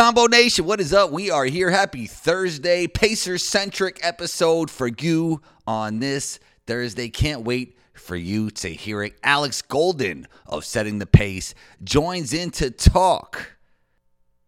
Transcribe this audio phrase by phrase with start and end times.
[0.00, 1.10] Combo Nation, what is up?
[1.10, 1.70] We are here.
[1.70, 7.10] Happy Thursday, Pacer centric episode for you on this Thursday.
[7.10, 9.18] Can't wait for you to hear it.
[9.22, 13.58] Alex Golden of Setting the Pace joins in to talk.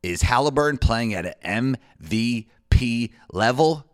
[0.03, 3.85] Is Haliburton playing at an MVP level?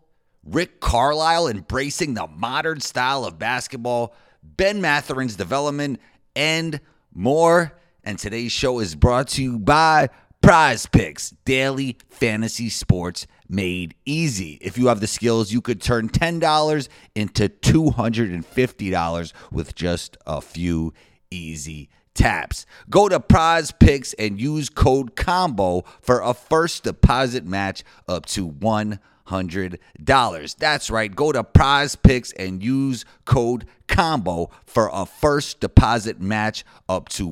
[0.45, 5.99] Rick Carlisle embracing the modern style of basketball, Ben Mathurin's development,
[6.37, 6.79] and
[7.13, 7.77] more.
[8.05, 10.07] And today's show is brought to you by
[10.41, 14.57] Prize Picks, daily fantasy sports made easy.
[14.61, 20.93] If you have the skills, you could turn $10 into $250 with just a few
[21.29, 22.65] easy taps.
[22.89, 28.49] Go to Prize Picks and use code COMBO for a first deposit match up to
[28.49, 30.55] $100.
[30.57, 31.15] That's right.
[31.15, 37.29] Go to Prize Picks and use code COMBO for a first deposit match up to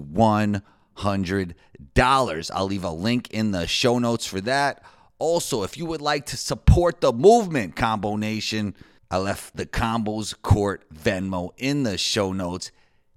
[0.98, 2.52] $100.
[2.54, 4.84] I'll leave a link in the show notes for that.
[5.20, 8.76] Also, if you would like to support the movement, Combo Nation,
[9.10, 12.72] I left the Combos Court Venmo in the show notes.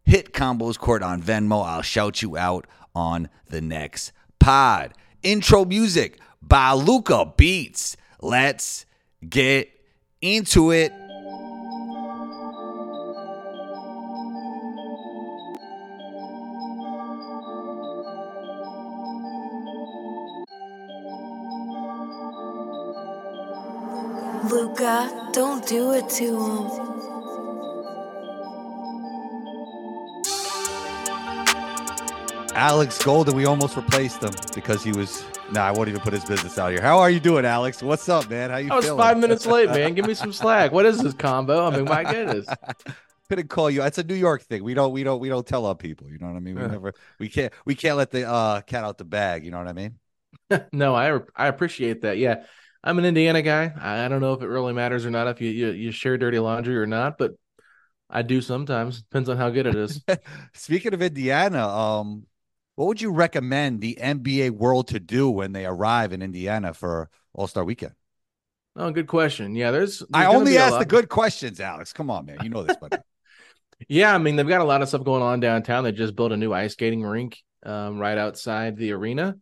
[0.05, 1.65] Hit Combos Court on Venmo.
[1.65, 4.95] I'll shout you out on the next pod.
[5.23, 7.97] Intro music by Luca Beats.
[8.21, 8.87] Let's
[9.29, 9.71] get
[10.21, 10.93] into it.
[24.81, 26.91] Luca, don't do it to him.
[32.55, 35.23] Alex Golden, we almost replaced him because he was.
[35.53, 36.81] Nah, I won't even put his business out here.
[36.81, 37.83] How are you doing, Alex?
[37.83, 38.51] What's up, man?
[38.51, 38.99] How you I was feeling?
[38.99, 39.95] five minutes late, man.
[39.95, 40.73] Give me some slack.
[40.73, 41.67] What is this combo?
[41.67, 42.47] I mean, my goodness.
[43.29, 43.83] Couldn't call you.
[43.83, 44.65] It's a New York thing.
[44.65, 44.93] We don't.
[44.93, 45.21] We don't.
[45.21, 46.09] We don't tell our people.
[46.09, 46.55] You know what I mean?
[46.55, 46.69] We Yeah.
[46.69, 46.95] never.
[47.19, 47.53] We can't.
[47.67, 49.45] We can't let the uh, cat out the bag.
[49.45, 49.99] You know what I mean?
[50.73, 52.19] No, I I appreciate that.
[52.19, 52.45] Yeah,
[52.83, 53.73] I'm an Indiana guy.
[53.79, 56.39] I don't know if it really matters or not if you you, you share dirty
[56.39, 57.33] laundry or not, but
[58.09, 59.03] I do sometimes.
[59.03, 60.03] Depends on how good it is.
[60.55, 62.27] Speaking of Indiana, um,
[62.77, 67.11] what would you recommend the NBA world to do when they arrive in Indiana for
[67.35, 67.93] All Star Weekend?
[68.77, 69.55] oh, good question.
[69.55, 69.99] Yeah, there's.
[69.99, 71.93] there's I only ask the good questions, Alex.
[71.93, 72.39] Come on, man.
[72.43, 72.97] You know this, buddy.
[73.89, 75.85] Yeah, I mean they've got a lot of stuff going on downtown.
[75.85, 79.39] They just built a new ice skating rink um, right outside the arena.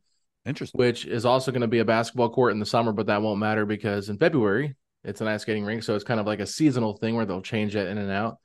[0.47, 0.78] Interesting.
[0.78, 3.41] which is also going to be a basketball court in the summer, but that won't
[3.41, 6.47] matter because in February it's an ice skating rink, so it's kind of like a
[6.47, 8.38] seasonal thing where they'll change that in and out,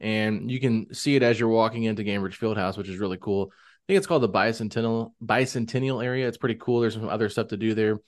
[0.00, 3.50] and you can see it as you're walking into Gainbridge Fieldhouse, which is really cool.
[3.52, 6.28] I think it's called the Bicentennial Bicentennial area.
[6.28, 6.80] It's pretty cool.
[6.80, 7.98] There's some other stuff to do there.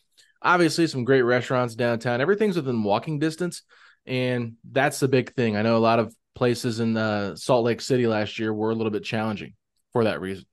[0.40, 2.20] Obviously, some great restaurants downtown.
[2.20, 3.62] Everything's within walking distance,
[4.06, 5.56] and that's the big thing.
[5.56, 8.74] I know a lot of places in uh, Salt Lake City last year were a
[8.74, 9.54] little bit challenging
[9.92, 10.44] for that reason.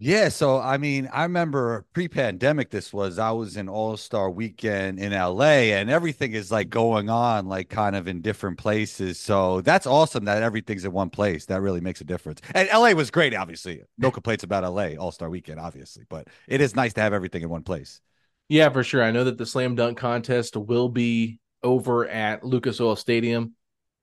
[0.00, 5.10] Yeah, so I mean, I remember pre-pandemic this was I was in All-Star weekend in
[5.10, 9.18] LA and everything is like going on like kind of in different places.
[9.18, 11.46] So that's awesome that everything's in one place.
[11.46, 12.40] That really makes a difference.
[12.54, 13.82] And LA was great, obviously.
[13.98, 17.48] No complaints about LA All-Star weekend, obviously, but it is nice to have everything in
[17.48, 18.00] one place.
[18.48, 19.02] Yeah, for sure.
[19.02, 23.54] I know that the slam dunk contest will be over at Lucas Oil Stadium.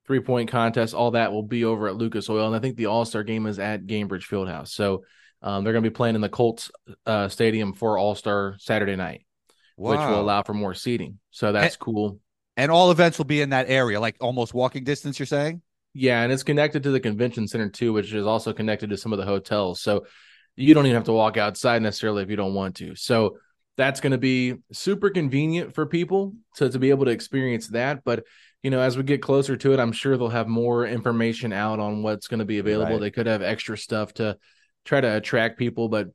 [0.07, 2.47] Three point contest, all that will be over at Lucas Oil.
[2.47, 4.67] And I think the All Star game is at Gainbridge Fieldhouse.
[4.67, 5.05] So
[5.41, 6.71] um, they're going to be playing in the Colts
[7.05, 9.25] uh, Stadium for All Star Saturday night,
[9.75, 11.19] which will allow for more seating.
[11.31, 12.19] So that's cool.
[12.57, 15.61] And all events will be in that area, like almost walking distance, you're saying?
[15.93, 19.13] Yeah, and it's connected to the convention center too, which is also connected to some
[19.13, 19.81] of the hotels.
[19.81, 20.05] So
[20.55, 22.95] you don't even have to walk outside necessarily if you don't want to.
[22.95, 23.37] So
[23.77, 28.03] that's going to be super convenient for people to to be able to experience that.
[28.03, 28.23] But
[28.63, 31.79] you know, as we get closer to it, I'm sure they'll have more information out
[31.79, 32.93] on what's going to be available.
[32.93, 33.01] Right.
[33.01, 34.37] They could have extra stuff to
[34.85, 36.09] try to attract people, but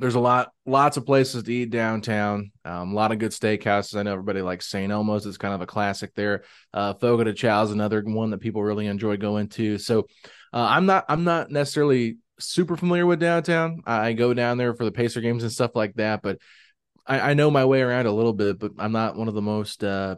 [0.00, 2.52] there's a lot, lots of places to eat downtown.
[2.64, 3.98] Um, a lot of good steakhouses.
[3.98, 4.92] I know everybody likes St.
[4.92, 5.26] Elmo's.
[5.26, 6.44] It's kind of a classic there.
[6.72, 9.78] Uh, Fogo de Chao is another one that people really enjoy going to.
[9.78, 10.06] So
[10.52, 13.82] uh, I'm not, I'm not necessarily super familiar with downtown.
[13.86, 16.38] I, I go down there for the Pacer games and stuff like that, but
[17.06, 18.58] I, I know my way around a little bit.
[18.58, 20.16] But I'm not one of the most, uh,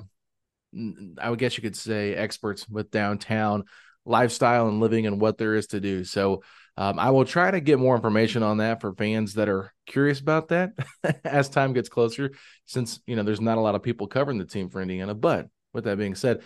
[1.19, 3.65] I would guess you could say, experts with downtown
[4.05, 6.05] lifestyle and living and what there is to do.
[6.05, 6.43] So
[6.77, 10.21] um, I will try to get more information on that for fans that are curious
[10.21, 10.73] about that
[11.25, 12.33] as time gets closer,
[12.67, 15.15] since you know there's not a lot of people covering the team for Indiana.
[15.15, 16.43] But with that being said,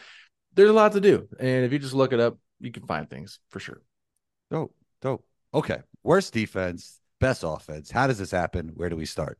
[0.54, 3.08] there's a lot to do, and if you just look it up, you can find
[3.08, 3.82] things for sure.
[4.50, 5.24] Dope, dope.
[5.52, 5.78] Okay.
[6.02, 7.90] Worst defense, best offense.
[7.90, 8.72] How does this happen?
[8.74, 9.38] Where do we start?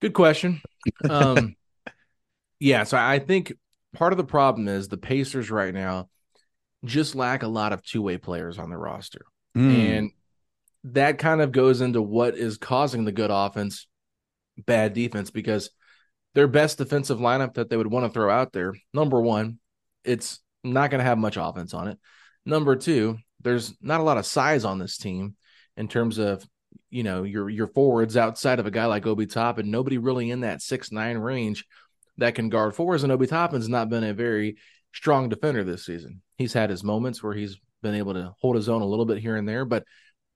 [0.00, 0.60] Good question.
[1.08, 1.56] Um,
[2.60, 3.52] yeah, so I think
[3.94, 6.08] part of the problem is the Pacers right now
[6.84, 9.22] just lack a lot of two way players on the roster.
[9.56, 9.98] Mm.
[9.98, 10.10] And
[10.84, 13.86] that kind of goes into what is causing the good offense
[14.56, 15.70] bad defense because
[16.34, 19.58] their best defensive lineup that they would want to throw out there, number one,
[20.04, 21.98] it's not going to have much offense on it.
[22.44, 25.36] Number two, there's not a lot of size on this team
[25.76, 26.44] in terms of
[26.90, 30.30] you know your your forwards outside of a guy like Obi Toppin, and nobody really
[30.30, 31.64] in that six nine range
[32.18, 33.02] that can guard forwards.
[33.02, 34.56] And Obi Toppin's not been a very
[34.92, 36.22] strong defender this season.
[36.38, 39.18] He's had his moments where he's been able to hold his own a little bit
[39.18, 39.84] here and there, but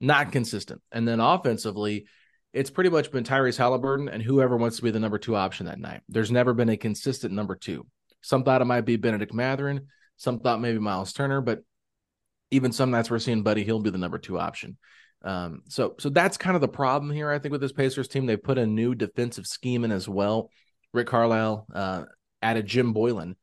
[0.01, 0.83] not consistent.
[0.93, 2.07] And then offensively,
[2.53, 5.67] it's pretty much been Tyrese Haliburton and whoever wants to be the number two option
[5.67, 6.03] that night.
[6.09, 7.87] There's never been a consistent number two.
[8.21, 11.61] Some thought it might be Bennedict Mathurin, Some thought maybe Miles Turner, but
[12.51, 14.77] even some nights we're seeing Buddy Hield be the number two option.
[15.25, 17.31] Um, so so that's kind of the problem here.
[17.31, 20.51] I think with this Pacers team, they put a new defensive scheme in as well.
[20.93, 22.05] Rick Carlisle uh,
[22.43, 23.37] added Jim Boylan,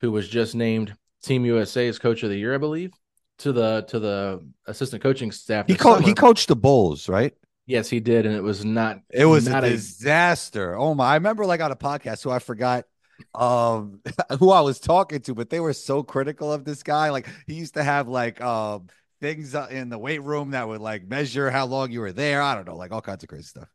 [0.00, 0.94] who was just named
[1.28, 2.92] Team USA's Coach of the Year, I believe,
[3.38, 5.66] to the to the assistant coaching staff.
[5.66, 7.34] He co- he coached the Bulls, right?
[7.66, 9.00] Yes, he did, and it was not.
[9.10, 10.72] It was not a disaster.
[10.72, 10.82] A...
[10.82, 11.04] Oh my!
[11.04, 12.86] I remember like on a podcast, so I forgot
[13.34, 14.00] um
[14.38, 17.10] who I was talking to, but they were so critical of this guy.
[17.10, 18.86] Like he used to have like um
[19.20, 22.40] things in the weight room that would like measure how long you were there.
[22.40, 23.68] I don't know, like all kinds of crazy stuff.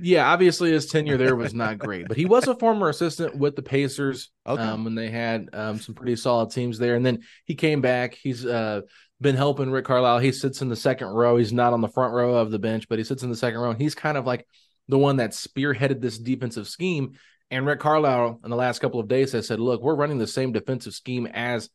[0.00, 3.56] Yeah, obviously his tenure there was not great, but he was a former assistant with
[3.56, 4.62] the Pacers okay.
[4.62, 6.94] um, when they had um, some pretty solid teams there.
[6.94, 8.14] And then he came back.
[8.14, 8.82] He's uh,
[9.20, 10.18] been helping Rick Carlisle.
[10.18, 11.36] He sits in the second row.
[11.36, 13.60] He's not on the front row of the bench, but he sits in the second
[13.60, 13.70] row.
[13.70, 14.46] And he's kind of like
[14.88, 17.12] the one that spearheaded this defensive scheme.
[17.50, 20.26] And Rick Carlisle, in the last couple of days, has said, "Look, we're running the
[20.26, 21.68] same defensive scheme as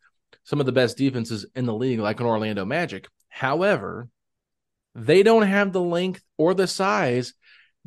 [0.44, 3.08] some of the best defenses in the league, like an Orlando Magic.
[3.30, 4.10] However,
[4.96, 7.34] they don't have the length or the size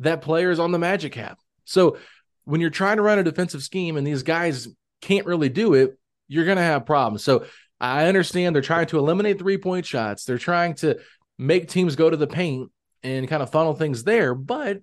[0.02, 1.36] that players on the Magic have.
[1.64, 1.96] So
[2.44, 4.68] when you're trying to run a defensive scheme and these guys
[5.00, 7.22] can't really do it, you're going to have problems.
[7.24, 7.46] So
[7.80, 10.24] I understand they're trying to eliminate three point shots.
[10.24, 10.98] They're trying to
[11.38, 12.70] make teams go to the paint
[13.02, 14.80] and kind of funnel things there, but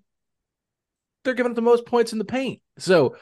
[1.24, 2.62] they're giving up the most points in the paint.
[2.78, 3.16] So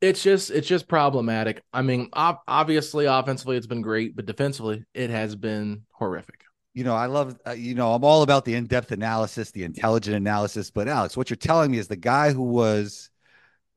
[0.00, 1.62] it's just it's just problematic.
[1.72, 6.43] I mean, obviously offensively it's been great, but defensively it has been horrific.
[6.74, 10.16] You know, I love uh, you know, I'm all about the in-depth analysis, the intelligent
[10.16, 13.10] analysis, but Alex, what you're telling me is the guy who was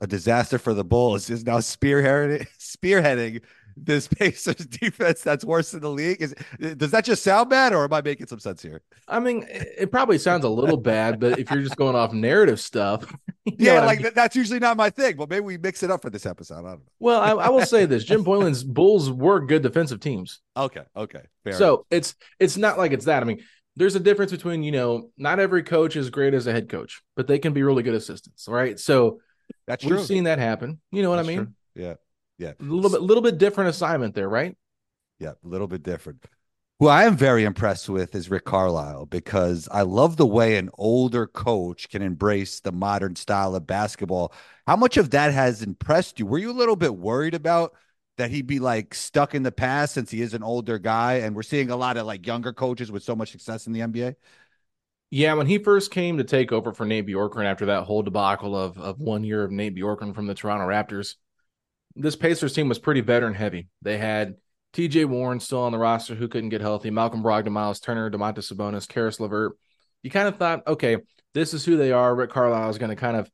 [0.02, 3.44] a disaster for the Bulls is now spearheading spearheading
[3.84, 6.22] this Pacers defense that's worse in the league?
[6.22, 6.36] Is
[6.78, 8.82] does that just sound bad, or am I making some sense here?
[9.08, 12.60] I mean, it probably sounds a little bad, but if you're just going off narrative
[12.60, 13.12] stuff,
[13.46, 14.12] yeah, like I mean?
[14.16, 15.16] that's usually not my thing.
[15.16, 16.60] But maybe we mix it up for this episode.
[16.60, 16.82] I don't know.
[17.00, 20.42] Well, I, I will say this: Jim Boylan's Bulls were good defensive teams.
[20.56, 21.54] Okay, okay, fair.
[21.54, 21.86] So enough.
[21.92, 23.22] it's it's not like it's that.
[23.22, 23.44] I mean,
[23.76, 27.02] there's a difference between you know, not every coach is great as a head coach,
[27.16, 28.80] but they can be really good assistants, right?
[28.80, 29.20] So
[29.66, 30.04] that's we've true.
[30.04, 30.80] seen that happen.
[30.92, 31.38] You know what that's I mean?
[31.46, 31.84] True.
[31.84, 31.94] Yeah.
[32.38, 32.54] Yeah.
[32.60, 34.56] A little bit, little bit different assignment there, right?
[35.20, 36.26] Yeah, a little bit different.
[36.80, 40.70] Who I am very impressed with is Rick Carlisle because I love the way an
[40.76, 44.32] older coach can embrace the modern style of basketball.
[44.68, 46.28] How much of that has impressed you?
[46.28, 47.74] Were you a little bit worried about
[48.18, 51.36] that he'd be like stuck in the past since he is an older guy and
[51.36, 54.16] we're seeing a lot of like younger coaches with so much success in the NBA?
[55.10, 58.56] Yeah, when he first came to take over for Nate Bjorkgren after that whole debacle
[58.56, 61.16] of of one year of Nate Bjorkgren from the Toronto Raptors,
[61.98, 63.68] this Pacers team was pretty veteran heavy.
[63.82, 64.36] They had
[64.74, 68.52] TJ Warren still on the roster who couldn't get healthy, Malcolm Brogdon, Miles Turner, Domantas
[68.52, 69.58] Sabonis, Caris LeVert.
[70.04, 70.98] You kind of thought, okay,
[71.34, 72.16] this is who they are.
[72.16, 73.30] Rick Carlisle is going to kind of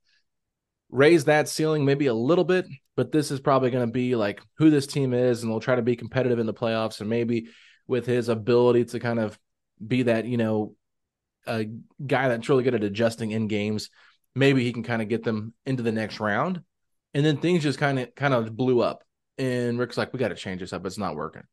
[0.89, 2.65] raise that ceiling maybe a little bit,
[2.95, 5.75] but this is probably going to be like who this team is, and they'll try
[5.75, 7.01] to be competitive in the playoffs.
[7.01, 7.47] And maybe
[7.87, 9.37] with his ability to kind of
[9.85, 10.75] be that, you know,
[11.45, 11.65] a
[12.05, 13.89] guy that's really good at adjusting in games,
[14.33, 16.61] maybe he can kind of get them into the next round
[17.13, 19.03] and then things just kind of kind of blew up.
[19.37, 20.85] And rick's like we got to change this up.
[20.85, 21.43] It's not working.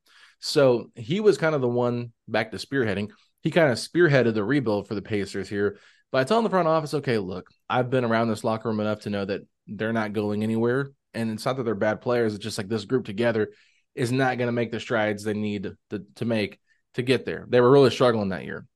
[0.40, 3.10] So he was kind of the one back to spearheading.
[3.42, 5.78] He kind of spearheaded the rebuild for the pacers here
[6.12, 9.10] by telling the front office okay look i've been around this locker room enough to
[9.10, 10.90] know that they're not going anywhere.
[11.14, 12.34] And it's not that they're bad players.
[12.34, 13.50] It's just like this group together
[13.94, 16.60] is not going to make the strides they need to, to make
[16.94, 17.46] to get there.
[17.48, 18.66] They were really struggling that year.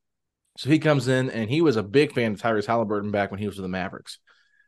[0.56, 3.40] So he comes in and he was a big fan of Tyrese Haliburton back when
[3.40, 4.18] he was with the Mavericks.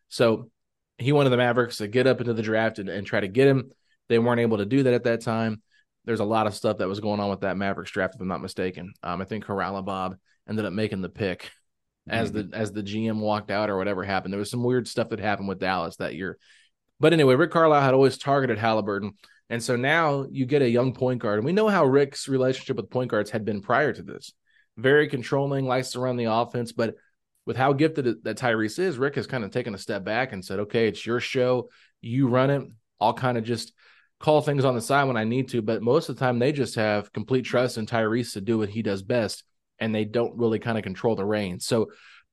[0.09, 0.51] So
[0.99, 3.49] he wanted the Mavericks to get up into the draft and, and try to get
[3.49, 3.71] him.
[4.09, 5.63] They weren't able to do that at that time.
[6.05, 8.29] There's a lot of stuff that was going on with that Mavericks draft, if I'm
[8.29, 8.93] not mistaken.
[9.03, 10.17] Um, I think Haralabob
[10.49, 11.51] ended up making the pick
[12.09, 12.51] as mm-hmm.
[12.51, 14.33] the as the GM walked out or whatever happened.
[14.33, 16.39] There was some weird stuff that happened with Dallas that year.
[17.01, 19.11] But anyway, Rick Carlisle had always targeted Haliburton.
[19.51, 21.39] And so now you get a young point guard.
[21.39, 24.33] And we know how Rick's relationship with point guards had been prior to this.
[24.77, 26.95] Very controlling, likes to run the offense, but
[27.47, 30.45] with how gifted that Tyrese is, Rick has kind of taken a step back and
[30.45, 31.71] said, okay, it's your show.
[32.01, 32.63] You run it.
[33.01, 33.73] I'll kind of just
[34.19, 35.63] call things on the side when I need to.
[35.63, 38.69] But most of the time, they just have complete trust in Tyrese to do what
[38.69, 39.45] he does best.
[39.79, 41.67] And they don't really kind of control the reins.
[41.67, 41.91] So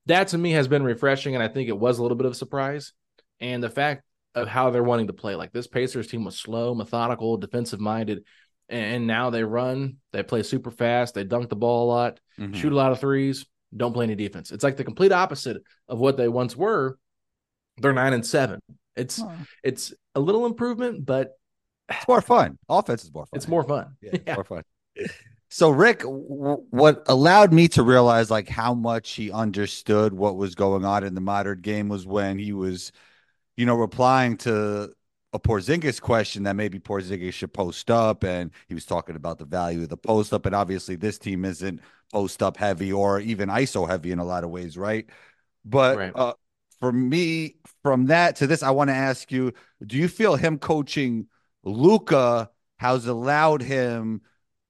[0.07, 1.35] that to me has been refreshing.
[1.35, 2.93] And I think it was a little bit of a surprise
[3.39, 4.03] and the fact
[4.33, 5.35] of how they're wanting to play.
[5.35, 8.23] Like this Pacers team was slow, methodical, defensive minded,
[8.69, 12.55] and now they run, they play super fast, they dunk the ball a lot, Mhm.
[12.55, 14.51] shoot a lot of threes, don't play any defense.
[14.51, 16.97] It's like the complete opposite of what they once were.
[17.77, 18.59] They're nine and seven.
[18.95, 19.31] It's Oh,
[19.63, 21.31] it's a little improvement, but
[21.89, 22.57] It's more fun.
[22.69, 23.37] Offense is more fun.
[23.37, 23.95] it's more fun.
[24.01, 24.63] Yeah, it's more fun.
[25.49, 30.55] So Rick, w- what allowed me to realize like how much he understood what was
[30.55, 32.91] going on in the modern game was when he was,
[33.57, 34.91] you know, replying to
[35.31, 39.45] a Porzingis question that maybe Porzingis should post up, and he was talking about the
[39.45, 41.81] value of the post up, and obviously this team isn't
[42.13, 45.07] post up heavy or even ISO heavy in a lot of ways, right?
[45.65, 46.13] But Right.
[46.15, 46.33] uh,
[46.79, 49.53] for me, from that to this, I want to ask you:
[49.85, 51.27] Do you feel him coaching
[51.63, 54.21] Luka has allowed him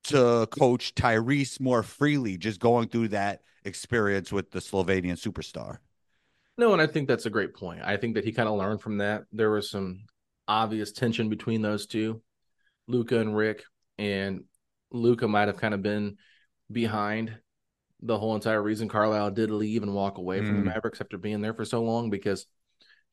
[0.05, 5.79] to coach Tyrese more freely, just going through that experience with the Slovenian superstar?
[6.57, 7.81] No, and I think that's a great point.
[7.83, 9.23] I think that he kind of learned from that.
[9.31, 10.03] There was some
[10.47, 12.21] obvious tension between those two,
[12.88, 13.63] Luka and Rick,
[13.97, 14.43] and
[14.91, 16.17] Luka might have kind of been
[16.72, 17.38] behind
[18.01, 20.74] the whole entire reason Carlisle did leave and walk away from the Mm.
[20.74, 22.46] Mavericks after being there for so long because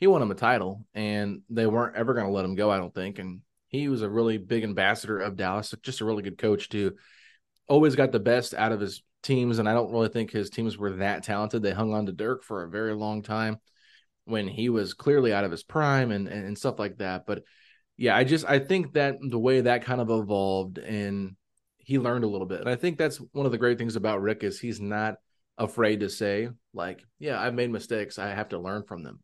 [0.01, 2.79] he won him a title and they weren't ever going to let him go, I
[2.79, 3.19] don't think.
[3.19, 6.97] And he was a really big ambassador of Dallas, just a really good coach too.
[7.69, 10.77] Always got the best out of his teams, and I don't really think his teams
[10.77, 11.63] were that talented.
[11.63, 13.59] They hung on to Dirk for a very long time
[14.25, 17.27] when he was clearly out of his prime and, and, and stuff like that.
[17.27, 17.45] But
[17.97, 21.37] yeah, I just I think that the way that kind of evolved and
[21.91, 22.61] he learned a little bit.
[22.61, 25.17] And I think that's one of the great things about Rick is he's not
[25.59, 28.17] afraid to say, like, yeah, I've made mistakes.
[28.17, 29.19] I have to learn from them.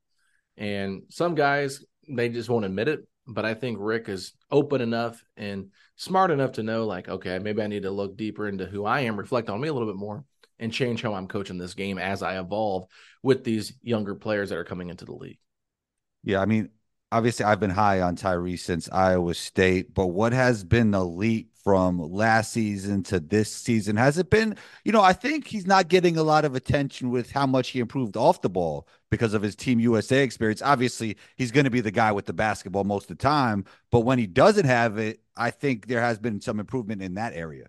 [0.56, 3.06] And some guys, they just won't admit it.
[3.24, 7.62] But I think Rick is open enough and smart enough to know, like, okay, maybe
[7.62, 9.96] I need to look deeper into who I am, reflect on me a little bit
[9.96, 10.24] more,
[10.58, 12.88] and change how I'm coaching this game as I evolve
[13.22, 15.38] with these younger players that are coming into the league.
[16.24, 16.70] Yeah, I mean,
[17.12, 21.50] obviously I've been high on Tyrese since Iowa State, but what has been the leap
[21.62, 23.96] from last season to this season?
[23.96, 27.30] Has it been, you know, I think he's not getting a lot of attention with
[27.30, 30.62] how much he improved off the ball because of his Team USA experience.
[30.62, 34.00] Obviously, he's going to be the guy with the basketball most of the time, but
[34.00, 37.68] when he doesn't have it, I think there has been some improvement in that area.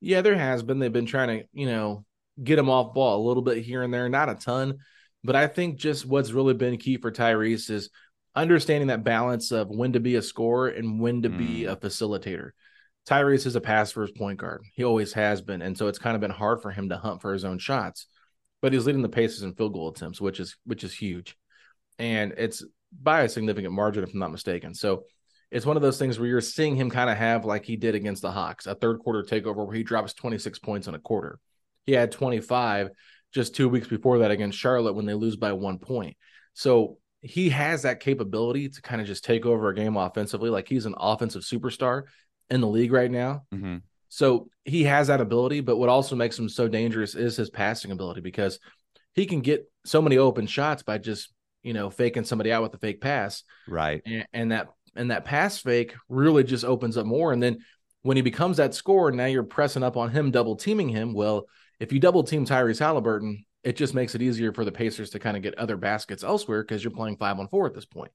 [0.00, 0.78] Yeah, there has been.
[0.78, 2.04] They've been trying to, you know,
[2.42, 4.78] get him off ball a little bit here and there, not a ton.
[5.24, 7.90] But I think just what's really been key for Tyrese is
[8.34, 11.70] understanding that balance of when to be a scorer and when to be hmm.
[11.70, 12.50] a facilitator.
[13.08, 14.62] Tyrese is a pass first point guard.
[14.74, 15.62] He always has been.
[15.62, 18.06] And so it's kind of been hard for him to hunt for his own shots.
[18.60, 21.36] But he's leading the paces in field goal attempts, which is which is huge.
[21.98, 24.74] And it's by a significant margin, if I'm not mistaken.
[24.74, 25.04] So
[25.50, 27.94] it's one of those things where you're seeing him kind of have like he did
[27.94, 31.38] against the Hawks, a third quarter takeover where he drops 26 points in a quarter.
[31.86, 32.90] He had 25
[33.32, 36.16] just two weeks before that against Charlotte when they lose by one point.
[36.52, 40.50] So he has that capability to kind of just take over a game offensively.
[40.50, 42.04] Like he's an offensive superstar
[42.50, 43.42] in the league right now.
[43.52, 43.78] Mm-hmm.
[44.08, 47.90] So he has that ability, but what also makes him so dangerous is his passing
[47.90, 48.58] ability because
[49.14, 51.32] he can get so many open shots by just,
[51.62, 54.00] you know, faking somebody out with a fake pass Right.
[54.06, 57.32] and, and that and that pass fake really just opens up more.
[57.32, 57.58] And then
[58.02, 61.12] when he becomes that scorer, now you're pressing up on him, double teaming him.
[61.12, 61.46] Well,
[61.78, 65.18] if you double team Tyrese Haliburton, it just makes it easier for the Pacers to
[65.18, 68.12] kind of get other baskets elsewhere because you're playing five on four at this point,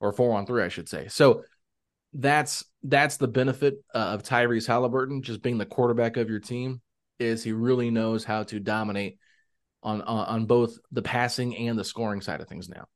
[0.00, 1.08] or four on three, I should say.
[1.08, 1.44] So
[2.12, 6.80] that's that's the benefit uh, of Tyrese Haliburton just being the quarterback of your team
[7.18, 9.18] is he really knows how to dominate
[9.82, 12.86] on on, on both the passing and the scoring side of things now.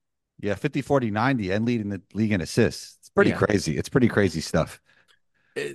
[0.40, 2.96] Yeah, 50, 40, 90 and leading the league in assists.
[3.00, 3.36] It's pretty Yeah.
[3.36, 3.76] crazy.
[3.78, 4.80] It's pretty crazy stuff.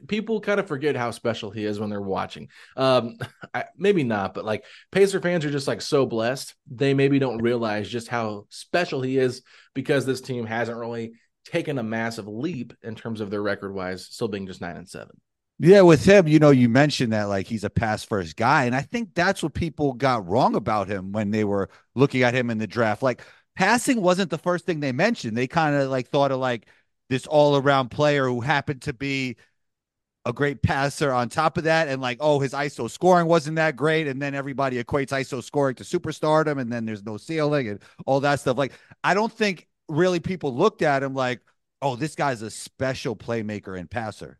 [0.08, 2.50] People kind of forget how special he is when they're watching.
[2.76, 3.18] Um,
[3.54, 6.54] I, maybe not, but like Pacer fans are just like so blessed.
[6.70, 9.42] They maybe don't realize just how special he is
[9.74, 11.14] because this team hasn't really
[11.46, 14.90] taken a massive leap in terms of their record wise, still being just nine and
[14.90, 15.20] seven.
[15.62, 18.64] Yeah, with him, you know, you mentioned that like he's a pass first guy.
[18.64, 22.34] And I think that's what people got wrong about him when they were looking at
[22.34, 23.04] him in the draft.
[23.04, 23.24] Like
[23.58, 25.36] passing wasn't the first thing they mentioned.
[25.36, 26.68] They kind of like thought of like
[27.10, 29.36] this all around player who happened to be
[30.30, 31.88] a great passer on top of that.
[31.88, 34.08] And like, oh, his ISO scoring wasn't that great.
[34.08, 36.60] And then everybody equates ISO scoring to superstardom.
[36.60, 38.58] And then there's no ceiling and all that stuff.
[38.58, 41.42] Like, I don't think really people looked at him like,
[41.82, 44.40] oh, this guy's a special playmaker and passer.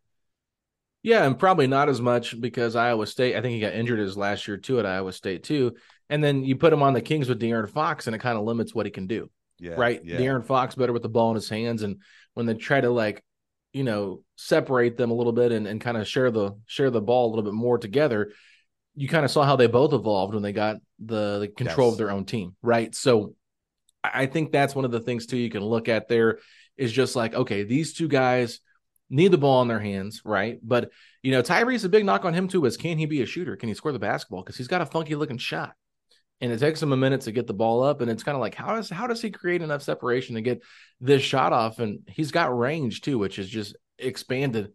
[1.02, 3.34] Yeah, and probably not as much because Iowa State.
[3.34, 5.74] I think he got injured his last year too at Iowa State too.
[6.10, 8.44] And then you put him on the Kings with De'Aaron Fox, and it kind of
[8.44, 9.30] limits what he can do.
[9.58, 9.74] Yeah.
[9.74, 10.00] right?
[10.04, 10.16] Yeah.
[10.16, 12.00] De'Aaron Fox better with the ball in his hands, and
[12.34, 13.22] when they try to like,
[13.72, 17.00] you know, separate them a little bit and, and kind of share the share the
[17.00, 18.32] ball a little bit more together,
[18.94, 21.94] you kind of saw how they both evolved when they got the, the control Yes.
[21.94, 22.94] of their own team, right?
[22.94, 23.34] So
[24.02, 26.38] I think that's one of the things too you can look at there
[26.76, 28.60] is just like, okay, these two guys
[29.10, 30.58] need the ball in their hands, right?
[30.62, 30.90] But
[31.22, 33.56] you know, Tyrese, a big knock on him too is can he be a shooter?
[33.56, 34.42] Can he score the basketball?
[34.42, 35.74] Because he's got a funky looking shot.
[36.40, 38.00] And it takes him a minute to get the ball up.
[38.00, 40.62] And it's kind of like, how does how does he create enough separation to get
[41.00, 41.78] this shot off?
[41.78, 44.72] And he's got range too, which is just expanded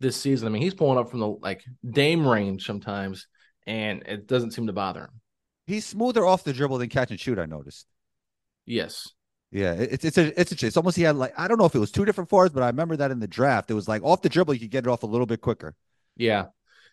[0.00, 0.48] this season.
[0.48, 3.26] I mean, he's pulling up from the like Dame range sometimes,
[3.66, 5.20] and it doesn't seem to bother him.
[5.66, 7.38] He's smoother off the dribble than catch and shoot.
[7.38, 7.86] I noticed.
[8.66, 9.08] Yes.
[9.50, 11.76] Yeah, it's it's a it's a it's almost he had like I don't know if
[11.76, 14.02] it was two different fours, but I remember that in the draft it was like
[14.02, 15.76] off the dribble you could get it off a little bit quicker.
[16.16, 16.46] Yeah,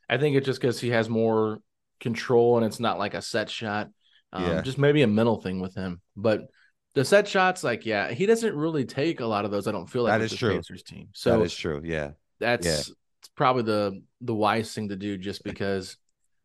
[0.08, 1.58] I think it's just because he has more
[2.00, 3.90] control and it's not like a set shot.
[4.34, 4.62] Um, yeah.
[4.62, 6.02] just maybe a mental thing with him.
[6.16, 6.48] But
[6.94, 9.68] the set shots, like yeah, he doesn't really take a lot of those.
[9.68, 10.56] I don't feel like that is true.
[10.56, 11.10] Pacers team.
[11.14, 11.82] So that is true.
[11.84, 12.94] Yeah, that's yeah.
[13.36, 15.98] probably the the wise thing to do, just because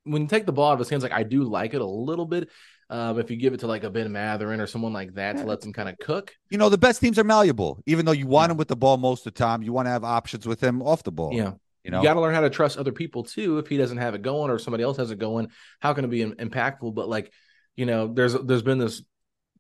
[0.05, 1.87] when you take the ball out of his hands, like I do like it a
[1.87, 2.49] little bit.
[2.89, 5.45] Um, if you give it to like a Ben Mathurin or someone like that to
[5.45, 6.33] let them kind of cook.
[6.51, 7.83] You know, the best teams are malleable.
[7.87, 8.53] Even though you want yeah.
[8.53, 10.81] him with the ball most of the time, you want to have options with him
[10.83, 11.33] off the ball.
[11.33, 11.55] Yeah.
[11.83, 13.59] You know, you got to learn how to trust other people too.
[13.59, 15.51] If he doesn't have it going or somebody else has it going,
[15.81, 16.95] how can it be impactful?
[16.95, 17.33] But like,
[17.77, 19.03] you know, there's there's been this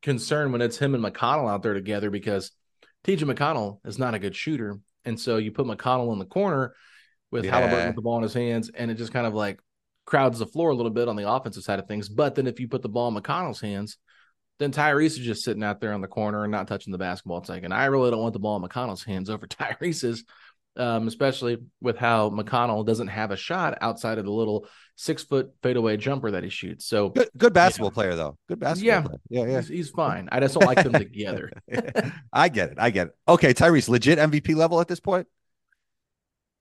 [0.02, 2.50] concern when it's him and McConnell out there together because
[3.04, 6.74] TJ McConnell is not a good shooter, and so you put McConnell in the corner
[7.30, 7.52] with yeah.
[7.52, 9.60] Haliburton with the ball in his hands, and it just kind of like
[10.06, 12.08] crowds the floor a little bit on the offensive side of things.
[12.08, 13.98] But then if you put the ball in McConnell's hands,
[14.58, 17.38] then Tyrese is just sitting out there on the corner and not touching the basketball.
[17.38, 20.24] It's like, and I really don't want the ball in McConnell's hands over Tyrese's,
[20.76, 24.66] um, especially with how McConnell doesn't have a shot outside of the little
[24.96, 26.86] six foot fadeaway jumper that he shoots.
[26.86, 27.94] So good, good basketball yeah.
[27.94, 28.38] player though.
[28.48, 28.86] Good basketball.
[28.86, 29.18] Yeah, player.
[29.28, 29.60] yeah, yeah.
[29.60, 30.28] He's, he's, fine.
[30.32, 31.50] I just don't like them together.
[32.32, 32.78] I get it.
[32.78, 33.14] I get it.
[33.28, 35.26] Okay, Tyrese, legit MVP level at this point.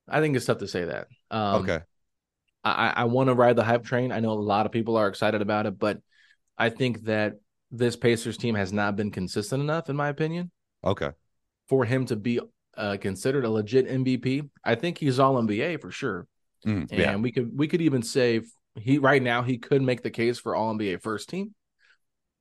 [0.08, 1.08] I think it's tough to say that.
[1.32, 1.80] Um, okay.
[2.64, 4.12] I, I want to ride the hype train.
[4.12, 6.00] I know a lot of people are excited about it, but
[6.58, 7.36] I think that
[7.72, 10.52] this Pacers team has not been consistent enough, in my opinion.
[10.84, 11.12] Okay.
[11.68, 12.40] For him to be
[12.78, 16.28] uh, considered a legit MVP, I think he's all NBA for sure.
[16.66, 17.16] Mm, and yeah.
[17.16, 18.42] we could we could even say
[18.76, 21.54] he right now he could make the case for all NBA first team,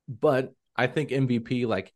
[0.08, 1.92] but I think MVP like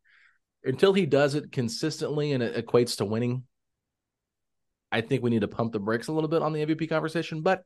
[0.64, 3.44] until he does it consistently and it equates to winning,
[4.90, 7.42] I think we need to pump the brakes a little bit on the MVP conversation.
[7.42, 7.62] But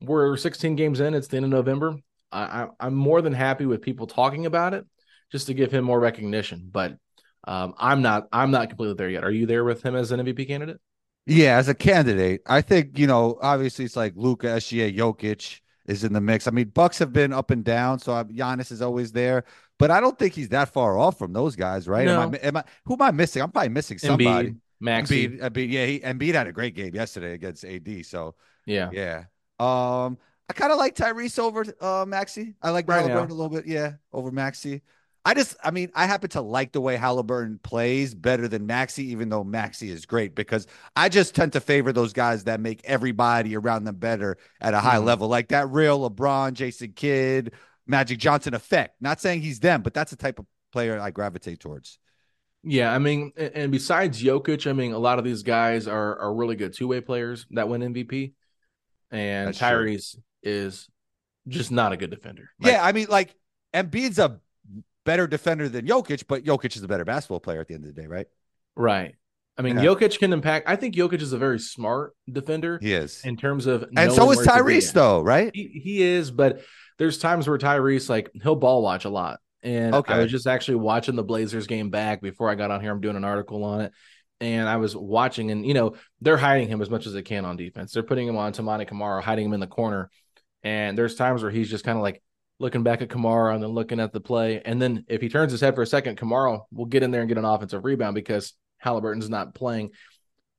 [0.00, 1.14] we're 16 games in.
[1.14, 1.96] It's the end of November.
[2.32, 4.86] I, I, am more than happy with people talking about it,
[5.32, 6.68] just to give him more recognition.
[6.70, 6.96] But
[7.44, 8.28] um, I'm not.
[8.32, 9.24] I'm not completely there yet.
[9.24, 10.78] Are you there with him as an MVP candidate?
[11.26, 13.38] Yeah, as a candidate, I think you know.
[13.40, 16.46] Obviously, it's like Luka, SGA, Jokic is in the mix.
[16.46, 19.44] I mean, Bucks have been up and down, so I, Giannis is always there.
[19.78, 22.04] But I don't think he's that far off from those guys, right?
[22.04, 22.20] No.
[22.20, 23.42] Am I, am I, who am I missing?
[23.42, 24.50] I'm probably missing somebody.
[24.50, 25.28] Embiid, Maxey.
[25.28, 28.04] Embiid, Embiid, yeah, he, Embiid had a great game yesterday against AD.
[28.06, 28.34] So
[28.66, 29.24] yeah, yeah.
[29.58, 32.54] Um, I kind of like Tyrese over uh Maxey.
[32.60, 33.20] I like right now.
[33.20, 34.82] a little bit, yeah, over Maxey.
[35.24, 39.10] I just, I mean, I happen to like the way Haliburton plays better than Maxey,
[39.10, 42.80] even though Maxey is great because I just tend to favor those guys that make
[42.84, 45.04] everybody around them better at a high mm.
[45.04, 47.52] level, like that real LeBron, Jason Kidd,
[47.86, 48.96] Magic Johnson effect.
[49.00, 51.98] Not saying he's them, but that's the type of player I gravitate towards.
[52.62, 56.34] Yeah, I mean, and besides Jokic, I mean, a lot of these guys are are
[56.34, 58.34] really good two way players that win MVP,
[59.10, 60.22] and That's Tyrese true.
[60.42, 60.88] is
[61.48, 62.50] just not a good defender.
[62.60, 63.34] Like, yeah, I mean, like
[63.72, 64.40] Embiid's a
[65.04, 67.94] better defender than Jokic, but Jokic is a better basketball player at the end of
[67.94, 68.26] the day, right?
[68.76, 69.14] Right.
[69.58, 69.84] I mean, yeah.
[69.84, 70.68] Jokic can impact.
[70.68, 72.78] I think Jokic is a very smart defender.
[72.80, 75.50] He is in terms of, and so is Tyrese, though, right?
[75.54, 76.62] He, he, is, but
[76.98, 80.14] there's times where Tyrese like he'll ball watch a lot, and okay.
[80.14, 82.90] I was just actually watching the Blazers game back before I got on here.
[82.90, 83.92] I'm doing an article on it.
[84.42, 87.44] And I was watching, and you know, they're hiding him as much as they can
[87.44, 87.92] on defense.
[87.92, 90.10] They're putting him on Toumani Camara, hiding him in the corner.
[90.62, 92.22] And there's times where he's just kind of like
[92.60, 94.62] looking back at Camara and then looking at the play.
[94.64, 97.22] And then if he turns his head for a second, Camara will get in there
[97.22, 98.52] and get an offensive rebound because
[98.84, 99.90] Haliburton's not playing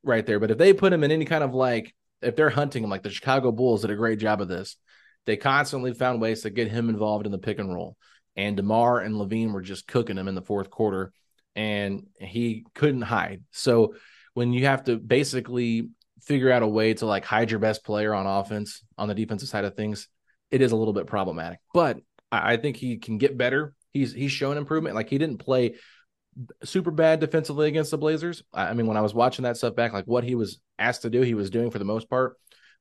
[0.04, 0.40] right there.
[0.40, 3.04] But if they put him in any kind of like, if they're hunting him, like
[3.04, 4.76] the Chicago Bulls did a great job of this,
[5.26, 7.96] they constantly found ways to get him involved in the pick and roll
[8.36, 11.12] and DeMar and LaVine were just cooking him in the fourth quarter,
[11.56, 13.44] and he couldn't hide.
[13.52, 13.96] So
[14.34, 15.90] when you have to basically
[16.22, 19.50] figure out a way to like hide your best player on offense on the defensive
[19.50, 20.08] side of things,
[20.52, 21.60] it is a little bit problematic.
[21.74, 22.00] But
[22.32, 23.74] I think he can get better.
[23.94, 24.96] He's he's shown improvement.
[24.96, 25.76] Like he didn't play
[26.64, 28.44] super bad defensively against the Blazers.
[28.54, 31.10] I mean, when I was watching that stuff back, like what he was asked to
[31.10, 32.38] do, he was doing for the most part.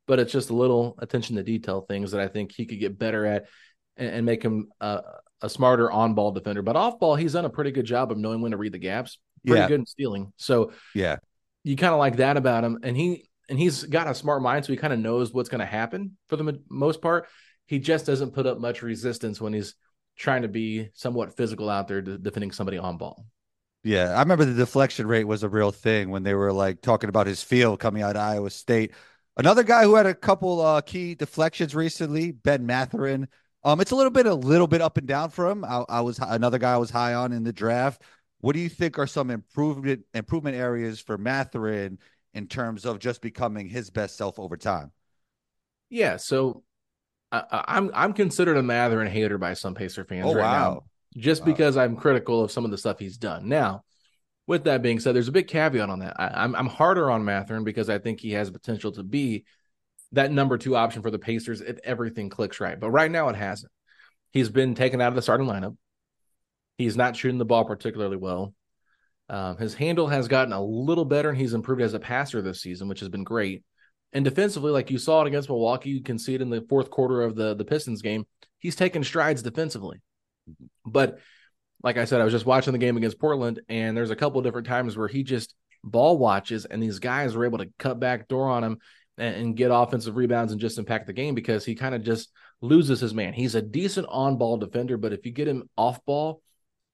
[0.06, 2.98] But it's just a little attention to detail things that I think he could get
[2.98, 3.46] better at
[3.96, 5.02] and, and make him uh,
[5.42, 8.18] a smarter on ball defender, but off ball, he's done a pretty good job of
[8.18, 9.18] knowing when to read the gaps.
[9.46, 9.68] Pretty yeah.
[9.68, 10.32] good in stealing.
[10.36, 11.16] So yeah,
[11.64, 12.80] you kind of like that about him.
[12.82, 15.60] And he and he's got a smart mind, so he kind of knows what's going
[15.60, 17.26] to happen for the most part.
[17.70, 19.76] He just doesn't put up much resistance when he's
[20.16, 23.24] trying to be somewhat physical out there defending somebody on ball.
[23.84, 27.08] Yeah, I remember the deflection rate was a real thing when they were like talking
[27.08, 28.92] about his field coming out of Iowa State.
[29.36, 33.28] Another guy who had a couple uh, key deflections recently, Ben Mathurin.
[33.62, 35.64] Um, it's a little bit, a little bit up and down for him.
[35.64, 38.02] I, I was another guy I was high on in the draft.
[38.40, 42.00] What do you think are some improvement improvement areas for Mathurin
[42.34, 44.90] in terms of just becoming his best self over time?
[45.88, 46.64] Yeah, so
[47.32, 50.74] I, I'm, I'm considered a Mathurin hater by some Pacer fans oh, right wow.
[50.74, 50.82] now,
[51.20, 51.46] just wow.
[51.46, 53.48] because I'm critical of some of the stuff he's done.
[53.48, 53.84] Now,
[54.46, 56.16] with that being said, there's a big caveat on that.
[56.18, 59.44] I, am I'm, I'm harder on Mathurin because I think he has potential to be
[60.12, 62.78] that number two option for the Pacers if everything clicks right.
[62.78, 63.70] But right now, it hasn't.
[64.32, 65.76] He's been taken out of the starting lineup.
[66.78, 68.54] He's not shooting the ball particularly well.
[69.28, 72.60] Um, his handle has gotten a little better, and he's improved as a passer this
[72.60, 73.62] season, which has been great.
[74.12, 76.90] And defensively, like you saw it against Milwaukee, you can see it in the fourth
[76.90, 78.26] quarter of the the Pistons game.
[78.58, 79.98] He's taken strides defensively.
[80.50, 80.66] Mm-hmm.
[80.90, 81.18] But
[81.82, 84.42] like I said, I was just watching the game against Portland, and there's a couple
[84.42, 88.28] different times where he just ball watches, and these guys were able to cut back
[88.28, 88.78] door on him
[89.16, 92.30] and, and get offensive rebounds and just impact the game because he kind of just
[92.60, 93.32] loses his man.
[93.32, 96.42] He's a decent on ball defender, but if you get him off ball,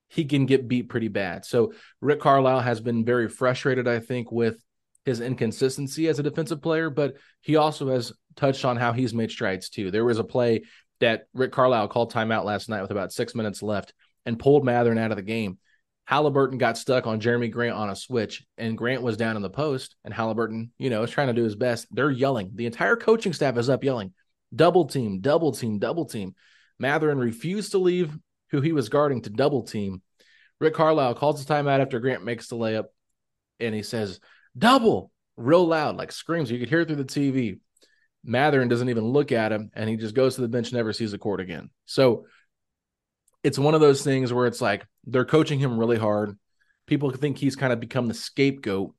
[0.08, 1.44] he can get beat pretty bad.
[1.44, 4.56] So Rick Carlisle has been very frustrated, I think, with
[5.06, 9.30] his inconsistency as a defensive player, but he also has touched on how he's made
[9.30, 9.90] strides too.
[9.90, 10.64] There was a play
[11.00, 13.94] that Rick Carlisle called timeout last night with about six minutes left
[14.26, 15.58] and pulled Mathurin out of the game.
[16.10, 19.50] Haliburton got stuck on Jerami Grant on a switch, and Grant was down in the
[19.50, 21.86] post, and Haliburton, you know, is trying to do his best.
[21.90, 22.52] They're yelling.
[22.54, 24.12] The entire coaching staff is up yelling,
[24.54, 26.34] double team, double team, double team.
[26.78, 28.16] Mathurin refused to leave
[28.50, 30.02] who he was guarding to double team.
[30.60, 32.86] Rick Carlisle calls the timeout after Grant makes the layup,
[33.60, 34.20] and he says,
[34.56, 36.50] double, real loud, like screams.
[36.50, 37.58] You could hear through the TV.
[38.24, 41.12] Mathurin doesn't even look at him, and he just goes to the bench, never sees
[41.12, 41.70] the court again.
[41.84, 42.26] So
[43.44, 46.36] it's one of those things where it's like they're coaching him really hard.
[46.86, 48.94] People think he's kind of become the scapegoat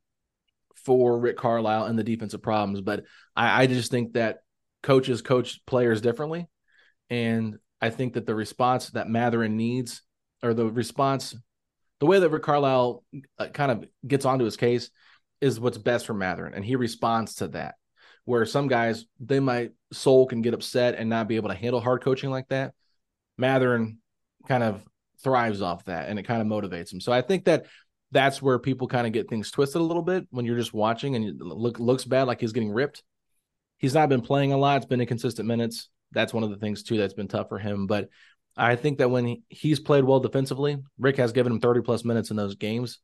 [0.76, 3.04] for Rick Carlisle and the defensive problems, but
[3.36, 4.38] I, I just think that
[4.84, 6.48] coaches coach players differently,
[7.10, 10.02] and I think that the response that Mathurin needs,
[10.42, 11.36] or the response,
[12.00, 13.04] the way that Rick Carlisle
[13.38, 14.90] uh, kind of gets onto his case,
[15.42, 17.76] is what's best for Mathurin, and he responds to that.
[18.26, 21.80] Where some guys they might soul can get upset and not be able to handle
[21.80, 22.74] hard coaching like that.
[23.38, 24.00] Mathurin
[24.48, 24.84] kind of
[25.24, 27.00] thrives off that, and it kind of motivates him.
[27.00, 27.68] So I think that
[28.12, 31.16] that's where people kind of get things twisted a little bit when you're just watching
[31.16, 33.04] and it look looks bad, like he's getting ripped.
[33.78, 35.90] He's not been playing a lot; it's been inconsistent minutes.
[36.12, 37.88] That's one of the things too that's been tough for him.
[37.88, 38.10] But
[38.56, 42.04] I think that when he, he's played well defensively, Rick has given him 30 plus
[42.04, 43.00] minutes in those games.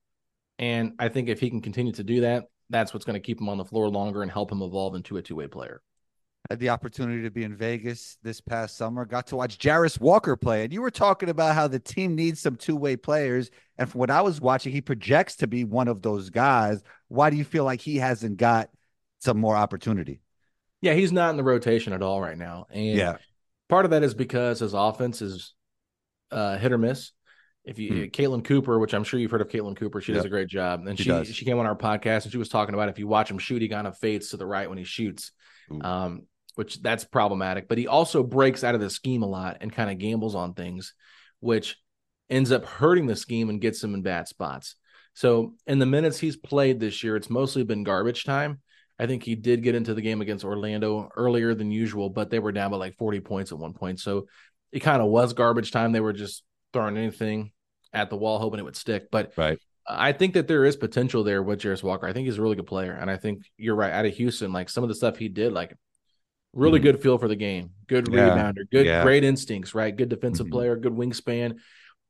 [0.63, 3.41] And I think if he can continue to do that, that's what's going to keep
[3.41, 5.81] him on the floor longer and help him evolve into a two way player.
[6.49, 10.37] Had the opportunity to be in Vegas this past summer, got to watch Jarace Walker
[10.37, 10.63] play.
[10.63, 13.51] And you were talking about how the team needs some two way players.
[13.77, 16.81] And from what I was watching, he projects to be one of those guys.
[17.09, 18.69] Why do you feel like he hasn't got
[19.19, 20.21] some more opportunity?
[20.81, 22.67] Yeah, he's not in the rotation at all right now.
[22.69, 23.17] And yeah.
[23.67, 25.55] part of that is because his offense is
[26.31, 27.11] uh, hit or miss.
[27.65, 28.01] If you hmm.
[28.05, 30.19] Caitlin Cooper, which I'm sure you've heard of Caitlin Cooper, she yep.
[30.19, 30.85] does a great job.
[30.85, 33.07] And she she, she, came on our podcast and she was talking about if you
[33.07, 35.31] watch him shoot, he kind of fades to the right when he shoots.
[35.81, 36.23] Um,
[36.55, 37.67] which that's problematic.
[37.67, 40.53] But he also breaks out of the scheme a lot and kind of gambles on
[40.53, 40.93] things,
[41.39, 41.77] which
[42.29, 44.75] ends up hurting the scheme and gets him in bad spots.
[45.13, 48.61] So in the minutes he's played this year, it's mostly been garbage time.
[48.99, 52.39] I think he did get into the game against Orlando earlier than usual, but they
[52.39, 53.99] were down by like 40 points at one point.
[53.99, 54.27] So
[54.71, 55.91] it kind of was garbage time.
[55.91, 57.51] They were just throwing anything
[57.93, 59.09] at the wall, hoping it would stick.
[59.11, 59.59] But right.
[59.87, 62.07] I think that there is potential there with Jarace Walker.
[62.07, 62.93] I think he's a really good player.
[62.93, 63.91] And I think you're right.
[63.91, 65.75] Out of Houston, like some of the stuff he did, like
[66.53, 66.83] really mm-hmm.
[66.83, 68.29] good feel for the game, good yeah.
[68.29, 69.03] rebounder, good, yeah.
[69.03, 69.95] great instincts, right?
[69.95, 70.53] Good defensive mm-hmm.
[70.53, 71.59] player, good wingspan.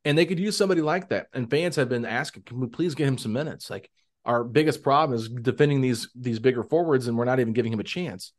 [0.05, 1.27] And they could use somebody like that.
[1.33, 3.69] And fans have been asking, can we please get him some minutes?
[3.69, 3.89] Like
[4.25, 7.79] our biggest problem is defending these these bigger forwards, and we're not even giving him
[7.79, 8.31] a chance.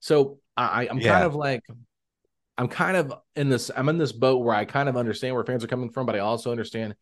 [0.00, 1.12] So I, I'm yeah.
[1.12, 1.62] kind of like
[2.58, 5.44] I'm kind of in this I'm in this boat where I kind of understand where
[5.44, 6.94] fans are coming from, but I also understand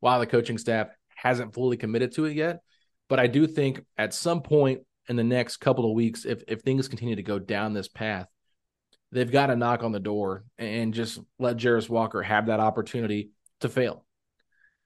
[0.00, 2.60] why the coaching staff hasn't fully committed to it yet.
[3.08, 6.62] But I do think at some point in the next couple of weeks, if if
[6.62, 8.26] things continue to go down this path,
[9.12, 13.30] they've got to knock on the door and just let Jarace Walker have that opportunity
[13.60, 14.04] to fail.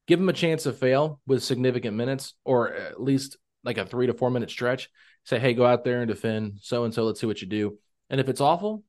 [0.06, 4.06] Give him a chance to fail with significant minutes, or at least like a three
[4.06, 4.90] to four minute stretch.
[5.24, 7.04] Say, hey, go out there and defend so and so.
[7.04, 7.78] Let's see what you do.
[8.10, 8.82] And if it's awful,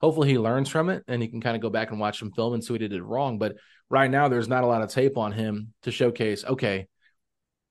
[0.00, 2.32] hopefully he learns from it and he can kind of go back and watch some
[2.32, 3.38] film and see what he did it wrong.
[3.38, 3.56] But
[3.88, 6.86] right now, there's not a lot of tape on him to showcase, okay,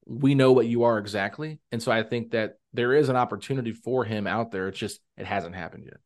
[0.05, 1.59] we know what you are exactly.
[1.71, 4.67] And so I think that there is an opportunity for him out there.
[4.67, 5.97] It's just, it hasn't happened yet.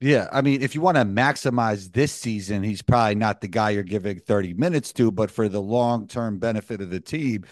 [0.00, 3.70] Yeah, I mean, if you want to maximize this season, he's probably not the guy
[3.70, 7.44] you're giving 30 minutes to, but for the long term benefit of the team,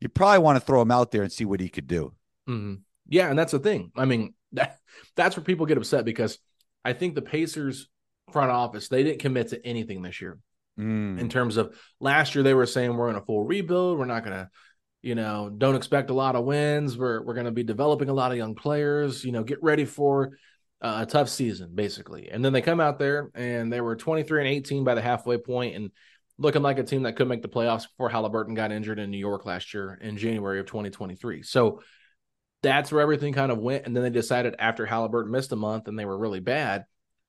[0.00, 2.12] you probably want to throw him out there and see what he could do.
[2.48, 2.74] Mm-hmm.
[3.08, 3.90] Yeah, and that's the thing.
[3.96, 4.78] I mean, that,
[5.16, 6.38] that's where people get upset because
[6.86, 7.88] I think the Pacers
[8.32, 10.38] front office they didn't commit to anything this year
[10.78, 11.18] Mm.
[11.18, 14.24] in terms of last year they were saying we're in a full rebuild, we're not
[14.24, 14.50] going to
[15.02, 16.98] you know, don't expect a lot of wins.
[16.98, 19.24] We're we're going to be developing a lot of young players.
[19.24, 20.32] You know, get ready for
[20.82, 22.28] uh, a tough season, basically.
[22.28, 25.38] And then they come out there and they were 23 and 18 by the halfway
[25.38, 25.90] point and
[26.38, 29.16] looking like a team that could make the playoffs before Haliburton got injured in New
[29.18, 31.42] York last year in January of 2023.
[31.42, 31.82] So
[32.66, 33.86] that's where everything kind of went.
[33.86, 36.84] And then they decided after Haliburton missed a month and they were really bad,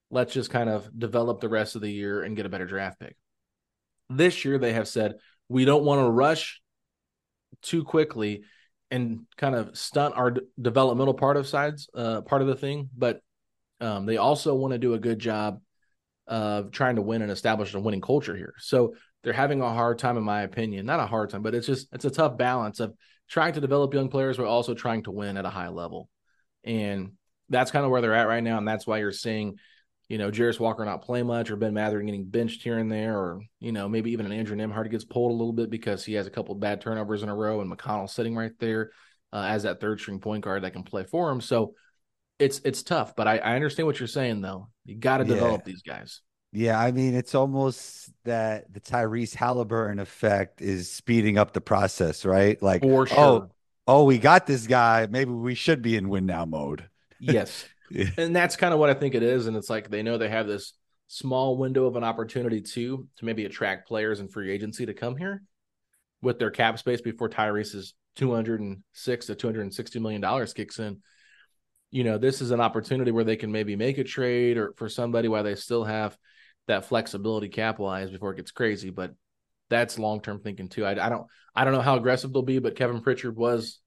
[0.10, 3.00] let's just kind of develop the rest of the year and get a better draft
[3.00, 3.16] pick.
[4.10, 5.16] This year, they have said,
[5.48, 6.62] we don't want to rush
[7.62, 8.44] too quickly
[8.90, 12.90] and kind of stunt our d- developmental part of sides, uh, part of the thing.
[12.98, 13.22] But
[13.80, 15.62] um, they also want to do a good job
[16.26, 18.54] of trying to win and establish a winning culture here.
[18.58, 20.86] So they're having a hard time, in my opinion.
[20.86, 22.94] Not a hard time, but it's just it's a tough balance of
[23.28, 26.10] trying to develop young players, but also trying to win at a high level.
[26.64, 27.14] And
[27.50, 29.58] that's kind of where they're at right now, and that's why you're seeing,
[30.10, 33.18] you know, Jarace Walker not play much, or Ben Mather getting benched here and there,
[33.18, 36.14] or you know, maybe even an Andrew Nembhard gets pulled a little bit because he
[36.14, 38.92] has a couple of bad turnovers in a row, and McConnell sitting right there
[39.34, 41.42] uh, as that third string point guard that can play for him.
[41.42, 41.74] So
[42.40, 44.70] it's it's tough, but I, I understand what you're saying though.
[44.86, 45.36] You got to Yeah.
[45.36, 46.22] develop these guys.
[46.58, 52.26] Yeah, I mean, it's almost that the Tyrese Haliburton effect is speeding up the process,
[52.26, 52.60] right?
[52.64, 53.20] Like, For oh, sure.
[53.20, 53.50] oh,
[53.86, 55.06] oh, we got this guy.
[55.08, 56.90] Maybe we should be in win now mode.
[57.20, 57.66] Yes.
[57.90, 58.08] Yeah.
[58.18, 59.48] and that's kind of what I think it is.
[59.48, 60.74] And it's like they know they have this
[61.08, 65.16] small window of an opportunity too to maybe attract players and free agency to come
[65.16, 65.42] here
[66.22, 70.98] with their cap space before Tyrese's 206 to 260 million dollars kicks in.
[71.92, 74.90] You know, this is an opportunity where they can maybe make a trade or for
[74.90, 76.18] somebody while they still have
[76.68, 78.90] that flexibility cap wise before it gets crazy.
[78.90, 79.14] But
[79.70, 80.86] that's long term thinking too.
[80.86, 83.80] I, I don't I don't know how aggressive they'll be, but Kevin Pritchard was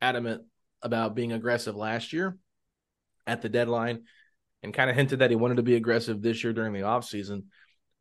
[0.00, 0.42] adamant
[0.82, 2.38] about being aggressive last year
[3.26, 4.04] at the deadline
[4.62, 7.44] and kind of hinted that he wanted to be aggressive this year during the offseason.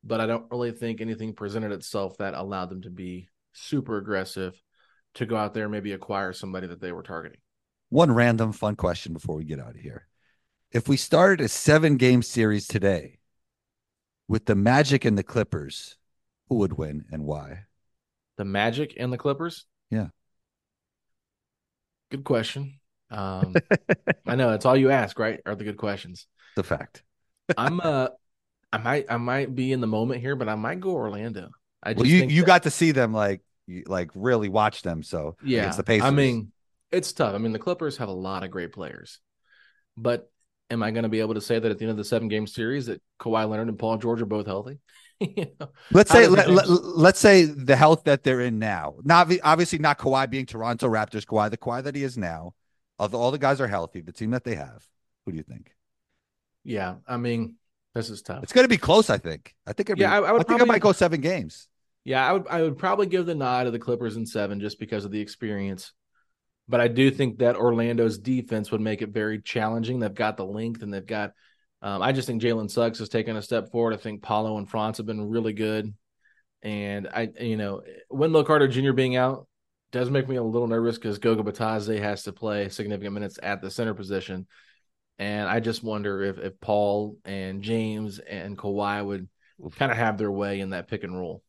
[0.03, 4.53] But I don't really think anything presented itself that allowed them to be super aggressive
[5.15, 7.39] to go out there and maybe acquire somebody that they were targeting.
[7.89, 10.07] One random fun question before we get out of here.
[10.71, 13.17] If we started a seven game series today
[14.27, 15.97] with the Magic and the Clippers,
[16.49, 17.65] who would win and why?
[18.37, 19.65] The Magic and the Clippers?
[19.89, 20.07] Yeah.
[22.11, 22.79] Good question.
[23.09, 23.55] Um,
[24.25, 25.39] I know it's all you ask, right?
[25.45, 26.27] Are the good questions.
[26.55, 27.03] The fact.
[27.57, 28.09] I'm uh
[28.71, 31.49] I might I might be in the moment here, but I might go Orlando.
[31.81, 33.41] I just Well, you you that- got to see them like
[33.85, 35.03] like really watch them.
[35.03, 36.07] So yeah, against the Pacers.
[36.07, 36.51] I mean,
[36.91, 37.33] it's tough.
[37.33, 39.19] I mean, the Clippers have a lot of great players,
[39.95, 40.29] but
[40.69, 42.27] am I going to be able to say that at the end of the seven
[42.27, 44.79] game series that Kawhi Leonard and Paul George are both healthy?
[45.19, 45.69] You know?
[45.91, 48.97] let's say let, let, let's say the health that they're in now.
[49.03, 52.53] Not obviously not Kawhi being Toronto Raptors Kawhi, the Kawhi that he is now.
[52.99, 54.85] Although all the guys are healthy, the team that they have.
[55.25, 55.71] Who do you think?
[56.63, 57.55] Yeah, I mean,
[57.95, 58.43] this is tough.
[58.43, 59.09] It's going to be close.
[59.09, 59.55] I think.
[59.65, 59.89] I think.
[59.89, 61.67] It'd Yeah, be, I- I would think it might go seven games.
[62.03, 64.79] Yeah, I would I would probably give the nod to the Clippers in seven just
[64.79, 65.93] because of the experience.
[66.69, 69.99] But I do think that Orlando's defense would make it very challenging.
[69.99, 71.31] They've got the length and they've got
[71.81, 73.93] um, I just think Jalen Suggs has taken a step forward.
[73.93, 75.93] I think Paolo and Franz have been really good.
[76.63, 78.93] And I you know, Wendell Carter Jr.
[78.93, 79.47] being out
[79.91, 83.61] does make me a little nervous because Goga Bitadze has to play significant minutes at
[83.61, 84.47] the center position.
[85.19, 89.29] And I just wonder if if Paul and James and Kawhi would
[89.75, 91.43] kind of have their way in that pick and roll.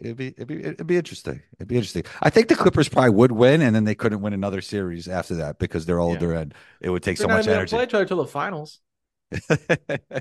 [0.00, 1.42] It'd be it'd be it'd be interesting.
[1.54, 2.04] It'd be interesting.
[2.22, 5.34] I think the Clippers probably would win, and then they couldn't win another series after
[5.36, 7.76] that because they're older and it would take They're so much energy.
[7.76, 8.80] Play each other till the finals.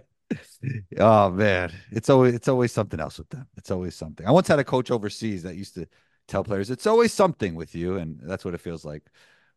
[1.00, 3.48] oh man, it's always it's always something else with them.
[3.58, 4.26] It's always something.
[4.26, 5.88] I once had a coach overseas that used to
[6.28, 9.04] tell players it's always something with you, and that's what it feels like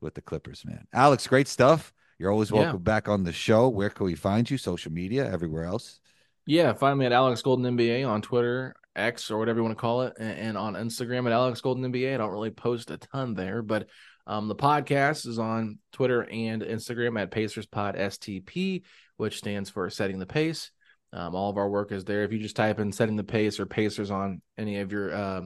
[0.01, 0.87] with the Clippers, man.
[0.93, 1.93] Alex, great stuff.
[2.19, 2.63] You're always Yeah.
[2.63, 3.69] welcome back on the show.
[3.69, 4.59] Where can we find you?
[4.59, 6.01] Social media, everywhere else.
[6.47, 9.81] Yeah, find me at Alex Golden NBA on Twitter, X, or whatever you want to
[9.81, 12.15] call it, and, and on Instagram at Alex Golden NBA.
[12.15, 13.89] I don't really post a ton there, but
[14.27, 18.83] um, the podcast is on Twitter and Instagram at Pacers Pod STP,
[19.17, 20.71] which stands for Setting the Pace.
[21.13, 22.25] Um, all of our work is there.
[22.25, 25.41] If you just type in Setting the Pace or Pacers on any of your uh,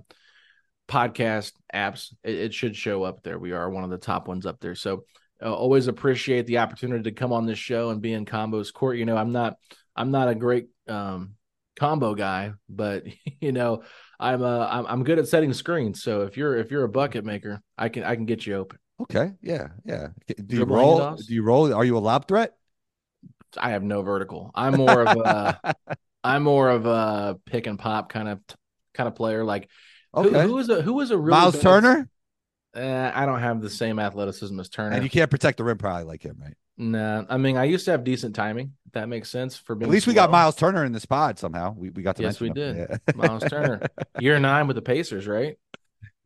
[0.88, 3.38] podcast apps, it, it should show up there.
[3.38, 4.74] We are one of the top ones up there.
[4.74, 5.04] So
[5.40, 8.96] uh, always appreciate the opportunity to come on this show and be in combos court.
[8.96, 9.56] You know, I'm not
[9.94, 11.34] I'm not a great um,
[11.82, 13.04] combo guy, but
[13.40, 13.82] you know,
[14.20, 16.02] I'm uh I'm, I'm good at setting screens.
[16.02, 18.78] So if you're if you're a bucket maker, I can I can get you open.
[19.00, 20.08] Okay, yeah, yeah.
[20.46, 21.16] Do you roll?
[21.16, 21.72] Do you roll?
[21.74, 22.54] Are you a lob threat?
[23.58, 24.50] I have no vertical.
[24.54, 25.74] I'm more of a
[26.24, 28.38] I'm more of a pick and pop kind of
[28.94, 29.44] kind of player.
[29.44, 29.68] Like
[30.14, 30.46] who, Okay.
[30.46, 32.08] who was a who was a really Miles bad- Turner,
[32.76, 34.94] Uh, I don't have the same athleticism as Turner.
[34.94, 36.54] and you can't protect the rim probably like him, right?
[36.82, 38.72] Nah, I mean I used to have decent timing.
[38.86, 39.88] If that makes sense for being.
[39.90, 40.30] At least we got.
[40.30, 41.74] Miles Turner in this pod somehow.
[41.76, 42.54] We we got to Yes, we him.
[42.54, 42.76] did.
[42.76, 42.96] Yeah.
[43.14, 43.80] Miles Turner,
[44.18, 45.56] year nine with the Pacers, right?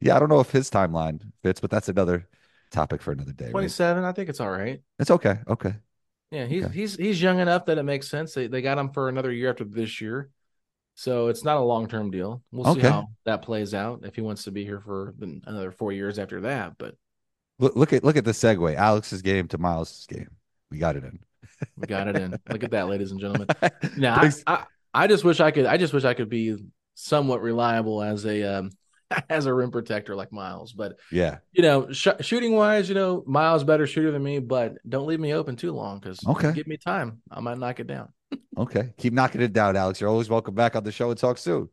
[0.00, 2.26] yeah, I don't know if his timeline fits, but that's another
[2.70, 3.50] topic for another day.
[3.50, 4.08] Twenty-seven, Right?
[4.08, 4.80] I think it's all right.
[4.98, 5.38] It's okay.
[5.46, 5.74] Okay.
[6.30, 6.74] Yeah, he's Okay.
[6.74, 8.34] he's he's young enough that it makes sense.
[8.34, 10.30] They they got him for another year after this year,
[10.96, 12.42] so it's not a long term deal.
[12.50, 15.92] We'll see how that plays out if he wants to be here for another four
[15.92, 16.78] years after that.
[16.78, 16.96] But
[17.58, 18.74] Look, look at look at the segue.
[18.74, 20.30] Alex's game to Miles's game.
[20.70, 21.18] We got it in.
[21.76, 22.32] we got it in.
[22.50, 23.48] Look at that, ladies and gentlemen.
[23.96, 25.66] Now, I, I I just wish I could.
[25.66, 26.56] I just wish I could be
[26.94, 28.70] somewhat reliable as a um
[29.30, 30.72] as a rim protector like Miles.
[30.72, 31.38] But yeah.
[31.52, 34.38] you know, sh- shooting wise, you know, Miles better shooter than me.
[34.40, 36.52] But don't leave me open too long because Okay.
[36.52, 37.20] give me time.
[37.30, 38.08] I might knock it down.
[38.58, 38.94] Okay.
[38.96, 40.00] Keep knocking it down, Alex.
[40.00, 41.68] You're always welcome back on the show and talk soon.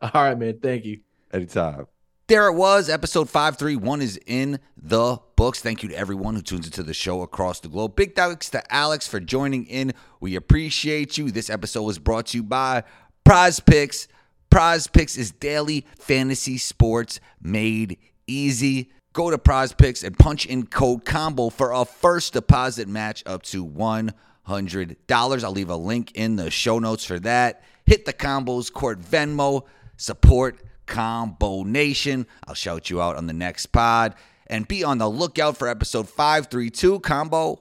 [0.00, 0.60] All right, man.
[0.62, 1.00] Thank you.
[1.32, 1.86] Anytime.
[2.28, 2.90] There it was.
[2.90, 5.60] Episode 531 is in the books.
[5.60, 7.96] Thank you to everyone who tunes into the show across the globe.
[7.96, 9.94] Big thanks to Alex for joining in.
[10.20, 11.30] We appreciate you.
[11.30, 12.84] This episode was brought to you by
[13.24, 14.08] PrizePicks.
[14.50, 18.92] Prize Picks is daily fantasy sports made easy.
[19.14, 23.64] Go to PrizePicks and punch in code COMBO for a first deposit match up to
[23.64, 25.44] $100.
[25.44, 27.62] I'll leave a link in the show notes for that.
[27.86, 29.64] Hit the combos, court Venmo,
[29.96, 32.26] support Combo Nation.
[32.46, 34.14] I'll shout you out on the next pod.
[34.48, 37.60] And be on the lookout for episode 532 Combo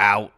[0.00, 0.32] out.